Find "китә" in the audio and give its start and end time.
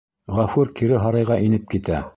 1.77-2.07